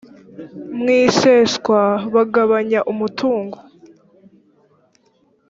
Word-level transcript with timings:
mu 0.79 0.87
iseswa 1.03 1.81
bagabanya 2.13 2.79
umutungo 2.91 3.57